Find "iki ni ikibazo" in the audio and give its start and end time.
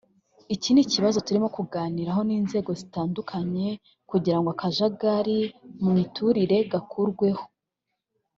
0.55-1.17